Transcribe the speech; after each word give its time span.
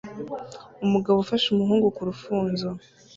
Umugabo 0.85 1.17
ufashe 1.19 1.45
umuhungu 1.49 1.87
ku 1.95 2.01
rufunzo 2.09 2.67